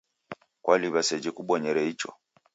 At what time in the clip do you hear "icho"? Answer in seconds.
1.91-2.09